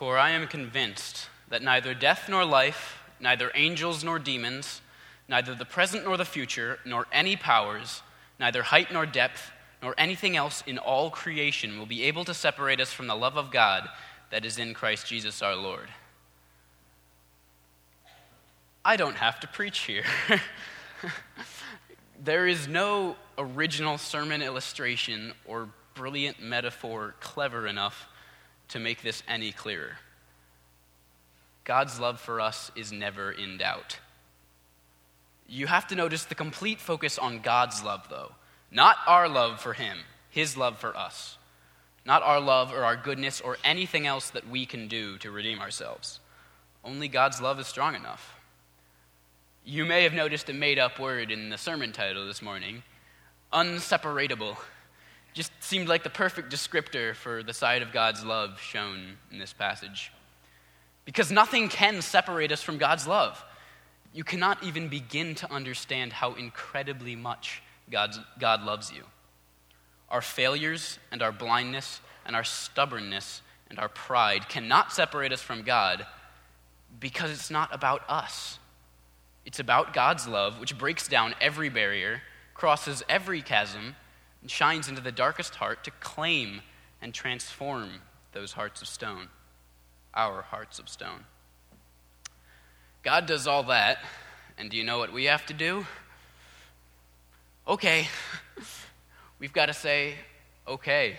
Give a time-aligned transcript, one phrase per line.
[0.00, 4.80] For I am convinced that neither death nor life, neither angels nor demons,
[5.28, 8.00] neither the present nor the future, nor any powers,
[8.38, 9.52] neither height nor depth,
[9.82, 13.36] nor anything else in all creation will be able to separate us from the love
[13.36, 13.90] of God
[14.30, 15.90] that is in Christ Jesus our Lord.
[18.82, 20.04] I don't have to preach here.
[22.24, 28.06] there is no original sermon illustration or brilliant metaphor clever enough
[28.70, 29.98] to make this any clearer.
[31.64, 33.98] God's love for us is never in doubt.
[35.48, 38.32] You have to notice the complete focus on God's love, though,
[38.70, 39.98] not our love for Him,
[40.30, 41.36] His love for us.
[42.06, 45.60] Not our love or our goodness or anything else that we can do to redeem
[45.60, 46.18] ourselves.
[46.82, 48.36] Only God's love is strong enough.
[49.64, 52.82] You may have noticed a made up word in the sermon title this morning
[53.52, 54.56] unseparatable.
[55.32, 59.52] Just seemed like the perfect descriptor for the side of God's love shown in this
[59.52, 60.12] passage.
[61.04, 63.42] Because nothing can separate us from God's love.
[64.12, 69.04] You cannot even begin to understand how incredibly much God's, God loves you.
[70.08, 75.62] Our failures and our blindness and our stubbornness and our pride cannot separate us from
[75.62, 76.06] God
[76.98, 78.58] because it's not about us.
[79.46, 82.22] It's about God's love, which breaks down every barrier,
[82.54, 83.96] crosses every chasm,
[84.40, 86.62] and shines into the darkest heart to claim
[87.02, 88.02] and transform
[88.32, 89.28] those hearts of stone,
[90.14, 91.24] our hearts of stone.
[93.02, 93.98] God does all that,
[94.58, 95.86] and do you know what we have to do?
[97.66, 98.08] Okay.
[99.38, 100.16] We've got to say,
[100.68, 101.16] okay,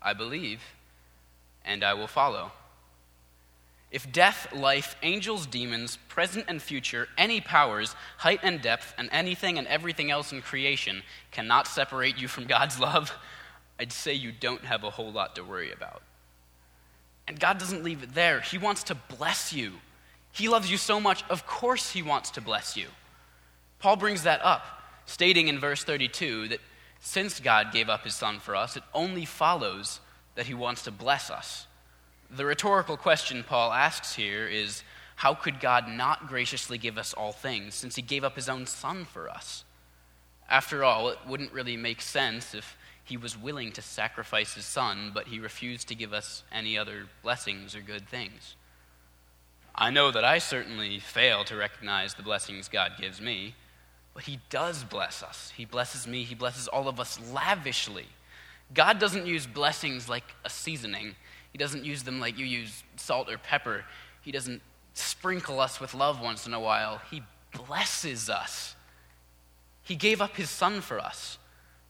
[0.00, 0.62] I believe,
[1.64, 2.52] and I will follow.
[3.92, 9.58] If death, life, angels, demons, present and future, any powers, height and depth, and anything
[9.58, 13.12] and everything else in creation cannot separate you from God's love,
[13.78, 16.02] I'd say you don't have a whole lot to worry about.
[17.28, 18.40] And God doesn't leave it there.
[18.40, 19.74] He wants to bless you.
[20.32, 22.86] He loves you so much, of course, He wants to bless you.
[23.78, 24.64] Paul brings that up,
[25.04, 26.60] stating in verse 32 that
[27.00, 30.00] since God gave up His Son for us, it only follows
[30.34, 31.66] that He wants to bless us.
[32.34, 34.82] The rhetorical question Paul asks here is
[35.16, 38.66] how could God not graciously give us all things since he gave up his own
[38.66, 39.64] son for us?
[40.48, 45.10] After all, it wouldn't really make sense if he was willing to sacrifice his son,
[45.12, 48.56] but he refused to give us any other blessings or good things.
[49.74, 53.54] I know that I certainly fail to recognize the blessings God gives me,
[54.14, 55.52] but he does bless us.
[55.56, 58.06] He blesses me, he blesses all of us lavishly.
[58.74, 61.16] God doesn't use blessings like a seasoning.
[61.52, 63.84] He doesn't use them like you use salt or pepper.
[64.22, 64.62] He doesn't
[64.94, 67.00] sprinkle us with love once in a while.
[67.10, 68.74] He blesses us.
[69.82, 71.38] He gave up his son for us.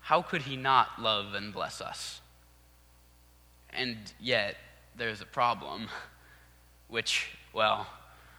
[0.00, 2.20] How could he not love and bless us?
[3.72, 4.56] And yet,
[4.96, 5.88] there's a problem,
[6.88, 7.86] which, well,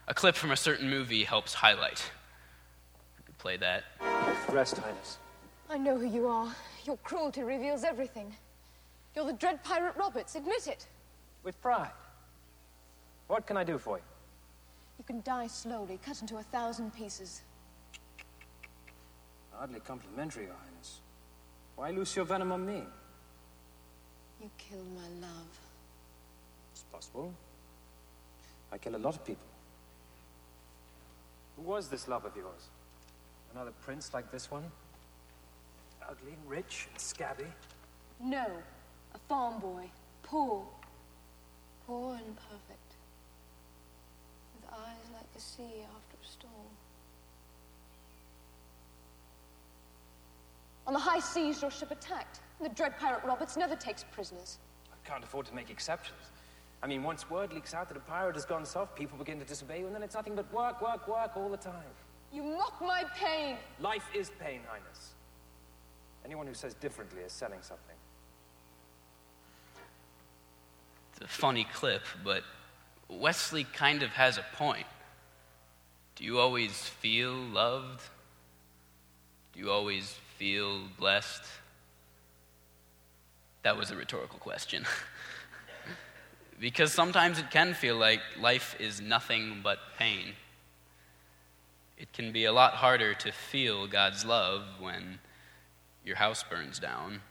[0.08, 2.12] a clip from a certain movie helps highlight.
[3.20, 3.84] I could play that.
[4.50, 5.18] Rest, Highness.
[5.70, 6.54] I know who you are.
[6.86, 8.36] Your cruelty reveals everything.
[9.16, 10.36] You're the dread pirate Roberts.
[10.36, 10.86] Admit it.
[11.44, 11.91] With pride.
[13.28, 14.03] What can I do for you?
[15.00, 17.41] You can die slowly, cut into a thousand pieces.
[19.51, 21.01] Hardly complimentary, Your Highness.
[21.75, 22.84] Why loose your venom on me?
[24.41, 25.59] You killed my love.
[26.72, 27.34] It's possible.
[28.72, 29.46] I kill a lot of people.
[31.56, 32.69] Who was this love of yours?
[33.53, 34.63] Another prince like this one?
[36.07, 37.46] Ugly, rich, and scabby?
[38.19, 38.46] No,
[39.13, 39.90] a farm boy,
[40.24, 40.66] poor,
[41.91, 42.91] poor and perfect,
[44.56, 46.72] with eyes like the sea after a storm.
[50.88, 52.40] On the high seas, your ship attacked.
[52.59, 54.57] and The dread pirate Roberts never takes prisoners.
[54.94, 56.31] I can't afford to make exceptions.
[56.81, 59.46] I mean, once word leaks out that a pirate has gone soft, people begin to
[59.46, 61.91] disobey you, and then it's nothing but work, work, work all the time.
[62.31, 63.57] You mock my pain.
[63.81, 65.09] Life is pain, Highness.
[66.24, 67.97] Anyone who says differently is selling something.
[71.22, 72.44] A funny clip, but
[73.07, 74.88] Westley kind of has a point.
[76.16, 78.01] Do you always feel loved?
[79.54, 81.44] Do you always feel blessed?
[83.63, 84.86] That was a rhetorical question.
[86.60, 90.34] because sometimes it can feel like life is nothing but pain.
[91.98, 95.19] It can be a lot harder to feel God's love when
[96.06, 97.22] your house burns down,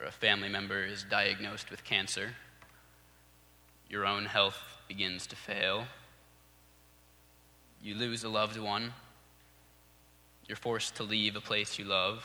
[0.00, 2.30] or a family member is diagnosed with cancer,
[3.88, 4.58] your own health
[4.88, 5.84] begins to fail,
[7.82, 8.92] you lose a loved one,
[10.46, 12.24] you're forced to leave a place you love.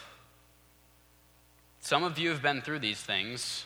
[1.80, 3.66] Some of you have been through these things.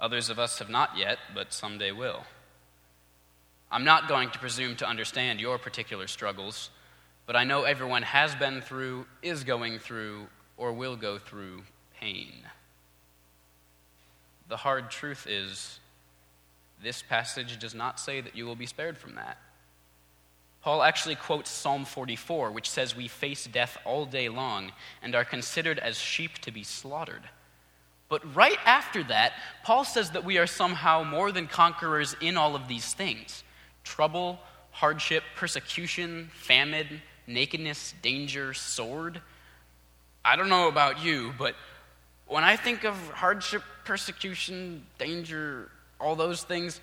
[0.00, 2.24] Others of us have not yet, but someday will.
[3.70, 6.70] I'm not going to presume to understand your particular struggles,
[7.26, 11.62] but I know everyone has been through, is going through, or will go through
[12.00, 12.32] pain.
[14.48, 15.80] The hard truth is,
[16.82, 19.38] this passage does not say that you will be spared from that.
[20.62, 24.72] Paul actually quotes Psalm 44, which says we face death all day long
[25.02, 27.22] and are considered as sheep to be slaughtered.
[28.08, 29.32] But right after that,
[29.64, 33.42] Paul says that we are somehow more than conquerors in all of these things
[33.84, 34.40] trouble,
[34.72, 39.20] hardship, persecution, famine, nakedness, danger, sword.
[40.24, 41.54] I don't know about you, but
[42.26, 45.70] when I think of hardship, persecution, danger,
[46.00, 46.80] all those things,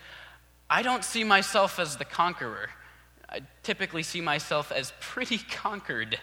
[0.69, 2.69] I don't see myself as the conqueror.
[3.30, 6.18] I typically see myself as pretty conquered.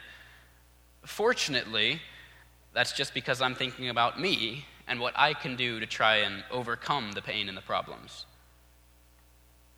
[1.05, 2.01] Fortunately,
[2.73, 6.43] that's just because I'm thinking about me and what I can do to try and
[6.51, 8.27] overcome the pain and the problems.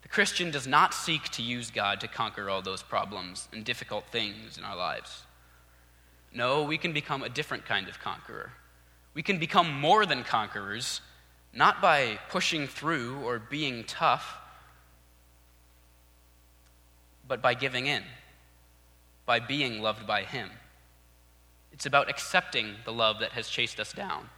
[0.01, 4.05] The Christian does not seek to use God to conquer all those problems and difficult
[4.11, 5.23] things in our lives.
[6.33, 8.51] No, we can become a different kind of conqueror.
[9.13, 11.01] We can become more than conquerors,
[11.53, 14.39] not by pushing through or being tough
[17.27, 18.03] but by giving in,
[19.25, 20.49] by being loved by Him.
[21.71, 24.29] It's about accepting the love that has chased us down.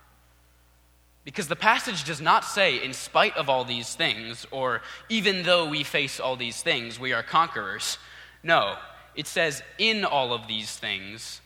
[1.24, 5.68] Because the passage does not say, in spite of all these things, or even though
[5.68, 7.98] we face all these things, we are conquerors.
[8.44, 8.78] No,
[9.16, 11.42] it says, in all of these things,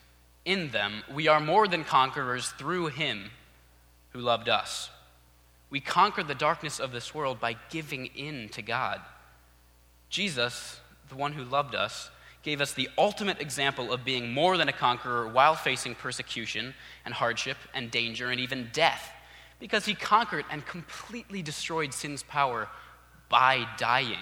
[0.45, 3.31] in them, we are more than conquerors through Him
[4.12, 4.89] who loved us.
[5.69, 9.01] We conquer the darkness of this world by giving in to God.
[10.09, 12.09] Jesus the one who loved us,
[12.41, 17.13] gave us the ultimate example of being more than a conqueror while facing persecution and
[17.13, 19.12] hardship and danger and even death,
[19.59, 22.69] because he conquered and completely destroyed sin's power
[23.27, 24.18] by dying.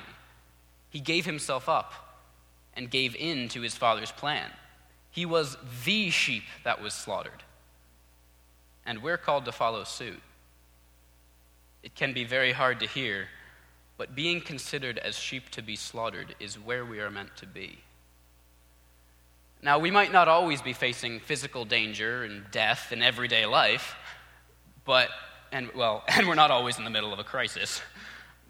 [0.90, 1.94] He gave himself up
[2.76, 4.50] and gave in to his Father's plan.
[5.18, 7.42] He was the sheep that was slaughtered.
[8.86, 10.22] And we're called to follow suit.
[11.82, 13.30] It can be very hard to hear
[13.98, 17.80] but being considered as sheep to be slaughtered is where we are meant to be.
[19.64, 23.96] Now, we might not always be facing physical danger and death in everyday life,
[24.86, 25.10] but,
[25.52, 27.82] and well, and we're not always in the middle of a crisis,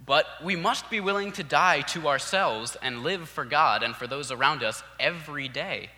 [0.06, 4.06] but we must be willing to die to ourselves and live for God and for
[4.06, 5.92] those around us every day.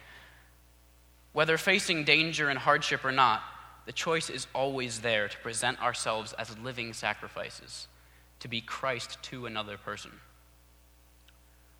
[1.39, 3.41] Whether facing danger and hardship or not,
[3.85, 7.87] the choice is always there to present ourselves as living sacrifices
[8.41, 10.11] to be Christ to another person.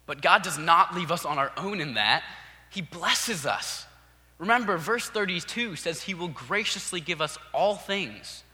[0.05, 2.23] But God does not leave us on our own in that,
[2.69, 3.85] He blesses us.
[4.37, 8.45] Remember, verse 32 says He will graciously give us all things.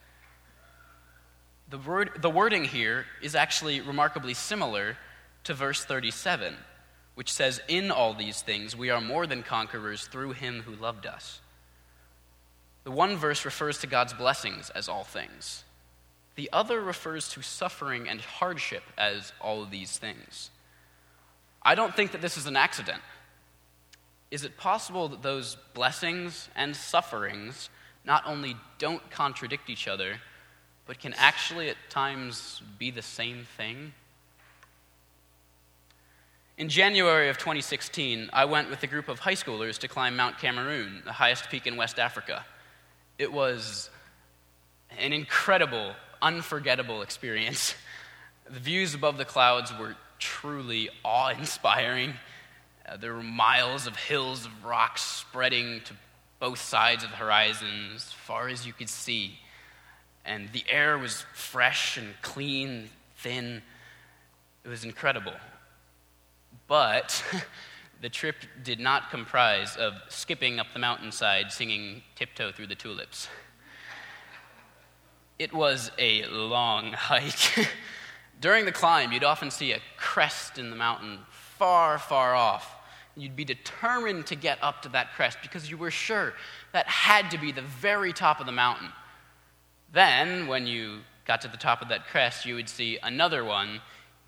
[1.69, 4.97] The, word, the wording here is actually remarkably similar
[5.43, 6.55] to verse 37,
[7.15, 11.05] which says, In all these things we are more than conquerors through Him who loved
[11.05, 11.41] us.
[12.83, 15.63] The one verse refers to God's blessings as all things.
[16.35, 20.51] The other refers to suffering and hardship as all of these things.
[21.63, 23.01] I don't think that this is an accident.
[24.29, 27.69] Is it possible that those blessings and sufferings
[28.03, 30.19] not only don't contradict each other,
[30.85, 33.93] but can actually at times be the same thing?
[36.57, 40.37] In January of 2016, I went with a group of high schoolers to climb Mount
[40.37, 42.45] Cameroon, the highest peak in West Africa.
[43.19, 43.89] It was
[44.97, 47.75] an incredible unforgettable experience.
[48.49, 52.13] The views above the clouds were truly awe inspiring.
[52.87, 55.93] Uh, there were miles of hills of rocks spreading to
[56.39, 59.39] both sides of the horizon as far as you could see.
[60.23, 63.61] And the air was fresh and clean, thin.
[64.63, 65.33] It was incredible.
[66.67, 67.23] But
[68.01, 73.27] the trip did not comprise of skipping up the mountainside singing Tiptoe Through the Tulips.
[75.37, 77.69] It was a long hike.
[78.41, 82.71] During the climb, you'd often see a crest in the mountain far, far off.
[83.15, 86.33] You'd be determined to get up to that crest because you were sure
[86.73, 88.89] that had to be the very top of the mountain.
[89.93, 93.79] Then, when you got to the top of that crest, you would see another one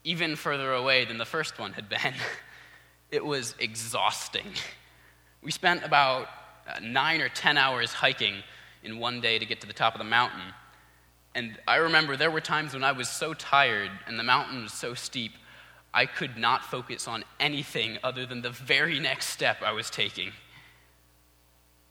[0.08, 2.14] even further away than the first one had been.
[3.12, 4.48] it was exhausting.
[5.42, 6.30] We spent about
[6.66, 8.36] uh, nine or ten hours hiking
[8.84, 10.54] in one day to get to the top of the mountain.
[11.36, 14.72] And I remember there were times when I was so tired and the mountain was
[14.72, 15.34] so steep,
[15.94, 20.32] I could not focus on anything other than the very next step I was taking.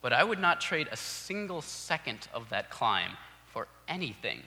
[0.00, 3.10] But I would not trade a single second of that climb
[3.44, 4.42] for anything.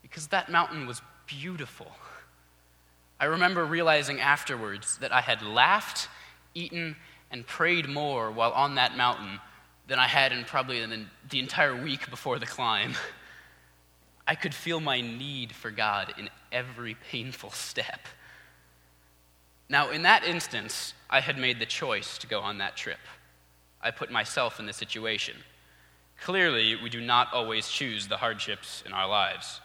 [0.00, 1.92] because that mountain was beautiful.
[3.20, 6.08] I remember realizing afterwards that I had laughed,
[6.54, 6.96] eaten,
[7.30, 9.38] and prayed more while on that mountain
[9.86, 10.84] than I had in probably
[11.28, 12.94] the, entire week before the climb.
[14.26, 18.06] I could feel my need for God in every painful step.
[19.68, 23.00] Now, in that instance, I had made the choice to go on that trip.
[23.82, 25.36] I put myself in the situation.
[26.22, 29.60] Clearly, we do not always choose the hardships in our lives.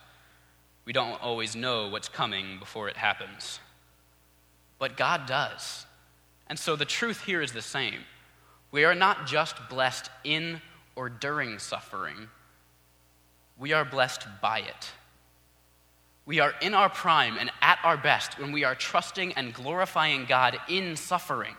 [0.86, 3.60] We don't always know what's coming before it happens.
[4.78, 5.86] But God does.
[6.48, 8.02] And so the truth here is the same.
[8.72, 10.62] We are not just blessed in
[10.96, 12.30] or during suffering,
[13.58, 14.92] we are blessed by it.
[16.26, 20.26] We are in our prime and at our best when we are trusting and glorifying
[20.26, 21.56] God in suffering.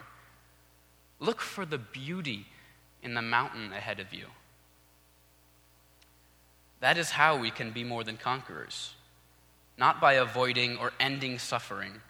[1.21, 2.47] Look for the beauty
[3.03, 4.27] in the mountain ahead of you.
[6.81, 8.95] That is how we can be more than conquerors,
[9.79, 12.01] not by avoiding or ending suffering,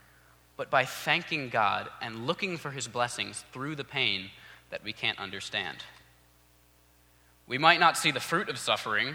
[0.56, 4.30] but by thanking God and looking for his blessings through the pain
[4.70, 5.78] that we can't understand.
[7.46, 9.14] We might not see the fruit of suffering,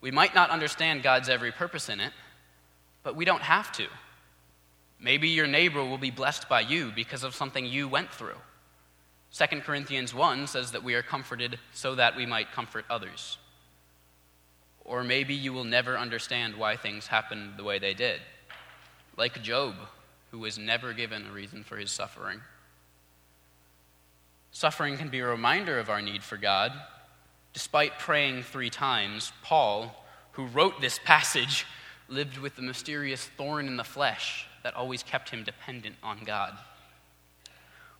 [0.00, 2.12] we might not understand God's every purpose in it,
[3.02, 3.86] but we don't have to.
[4.98, 8.36] Maybe your neighbor will be blessed by you because of something you went through.
[9.32, 13.38] 2 Corinthians 1 says that we are comforted so that we might comfort others.
[14.90, 18.20] Or maybe you will never understand why things happened the way they did.
[19.16, 19.76] Like Job,
[20.32, 22.40] who was never given a reason for his suffering.
[24.50, 26.72] Suffering can be a reminder of our need for God.
[27.52, 29.94] Despite praying three times, Paul,
[30.32, 31.66] who wrote this passage,
[32.08, 36.58] lived with the mysterious thorn in the flesh that always kept him dependent on God.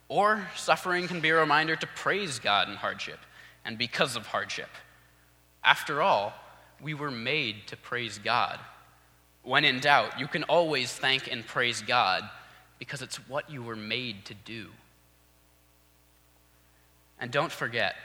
[0.08, 3.20] Or suffering can be a reminder to praise God in hardship
[3.64, 4.70] and because of hardship.
[5.62, 6.34] After all,
[6.82, 8.58] we were made to praise God.
[9.42, 12.28] When in doubt, you can always thank and praise God
[12.78, 14.68] because it's what you were made to do.
[17.18, 17.96] And don't forget,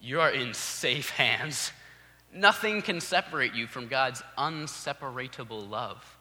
[0.00, 1.72] you are in safe hands.
[2.34, 6.16] Nothing can separate you from God's unseparatable love.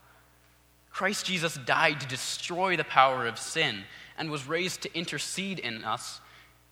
[0.91, 3.83] Christ Jesus died to destroy the power of sin
[4.17, 6.19] and was raised to intercede in us,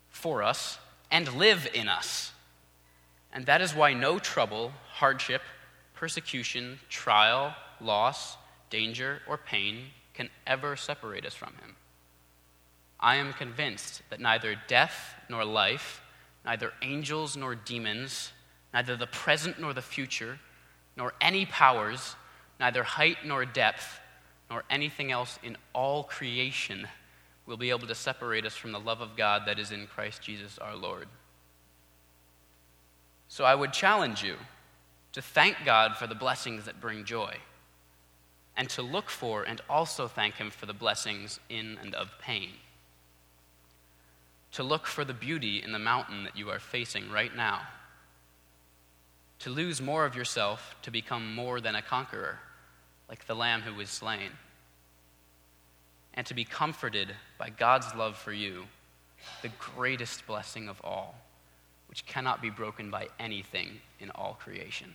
[0.10, 0.78] for us,
[1.10, 2.32] and live in us.
[3.32, 5.41] And that is why no trouble, hardship,
[5.94, 8.36] persecution, trial, loss,
[8.70, 11.77] danger, or pain can ever separate us from him.
[13.00, 16.01] I am convinced that neither death nor life,
[16.44, 18.34] neither angels nor demons,
[18.74, 20.38] neither the present nor the future,
[20.98, 22.18] nor any powers,
[22.60, 24.01] neither height nor depth,
[24.50, 26.86] nor anything else in all creation
[27.46, 30.22] will be able to separate us from the love of God that is in Christ
[30.22, 31.08] Jesus our Lord.
[33.29, 34.36] So I would challenge you
[35.13, 37.36] to thank God for the blessings that bring joy,
[38.56, 42.50] and to look for and also thank Him for the blessings in and of pain.
[44.54, 47.62] To look for the beauty in the mountain that you are facing right now.
[49.39, 52.39] To lose more of yourself to become more than a conqueror,
[53.08, 54.32] like the lamb who was slain.
[56.13, 58.66] And to be comforted by God's love for you,
[59.42, 61.16] the greatest blessing of all
[61.89, 64.93] which cannot be broken by anything in all creation.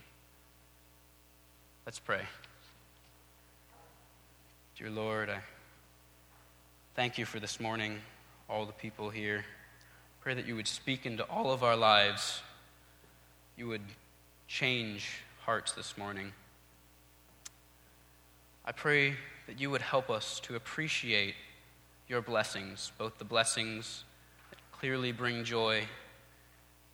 [1.85, 2.21] Let's pray.
[4.77, 5.39] Dear Lord, I
[6.95, 7.99] thank you for this morning,
[8.49, 9.45] all the people here.
[10.21, 12.41] Pray that you would speak into all of our lives.
[13.57, 13.83] You would
[14.47, 16.31] change hearts this morning.
[18.65, 19.15] I pray
[19.47, 21.35] that you would help us to appreciate
[22.07, 24.03] your blessings, both the blessings
[24.49, 25.83] that clearly bring joy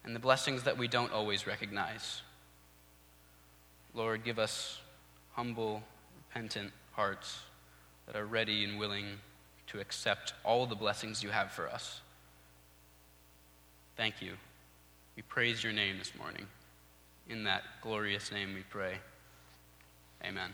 [0.04, 2.22] and the blessings that we don't always recognize.
[3.94, 4.80] Lord, give us
[5.34, 5.84] humble,
[6.30, 7.40] repentant hearts
[8.08, 9.06] that are ready and willing
[9.68, 12.02] to accept all the blessings you have for us.
[13.96, 14.34] Thank you.
[15.16, 16.48] We praise your name this morning.
[17.30, 18.96] In that glorious name we pray.
[20.24, 20.52] Amen.